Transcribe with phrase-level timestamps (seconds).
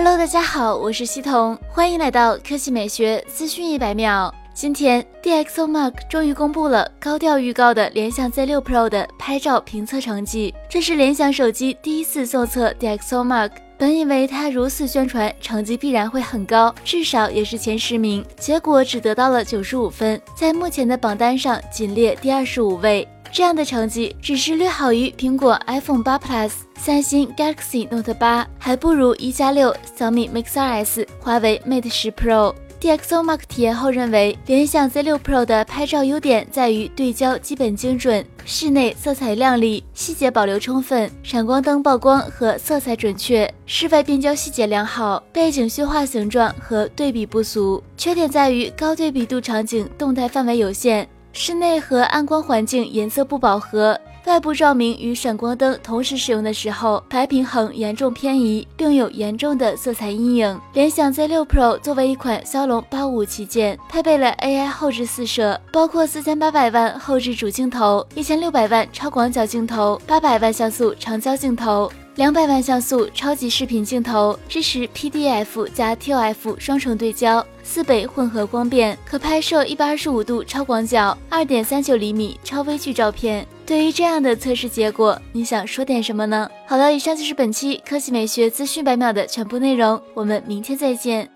[0.00, 4.32] Hello，大家好，我是西彤，欢迎来到科技美学资讯一百秒。
[4.54, 13.50] 今天，DxOMark 终于公布了高调预告的联想 Z6 Pro 的拍照评测成绩，这是联想手机第一次送测 DxOMark。
[13.76, 23.06] 本以为它如此宣传，成绩必然会很高，至少也是前十名，结果只得到了九十五分，在目前的榜单上仅列第二十五位。
[23.32, 32.54] 这样的成绩只是略好于苹果 iPhone 八 Plus、三星 Galaxy Note 八，还不如一加六、小米 Mix 2S、华为 Mate 十 Pro。
[32.80, 47.82] DxOMark 体验后认为，联想 Z6 Pro 的拍照优点在于对焦基本精准，室内色彩亮丽，细节保留充分，闪光灯曝光和色彩准确，室外变焦细节良好，背景虚化形状和对比不俗。
[47.96, 51.08] 缺点在于高对比度场景动态范围有限。
[51.38, 60.60] 室内和暗光环境颜色不饱和，外部照明与闪光灯同时使用的时候，白平衡严重偏移，并有严重的色彩阴影。
[60.72, 71.88] 联想 Z6 Pro 作为一款骁龙八五旗舰，配备了 AI 后置四摄，包括四千八百万后置主镜头、一千六百万超广角镜头、八百万像素长焦镜头。
[72.18, 83.46] 两百万像素超级视频镜头，支持 PDF 加 TOF 双重对焦，四倍混合光变，可拍摄一百二十五度超广角、二点三九厘米超微距照片。
[83.64, 86.50] 对于这样的测试结果，你想说点什么呢？
[86.66, 91.30] 好了，以上就是本期科技美学资讯百秒的全部内容，我们明天再见。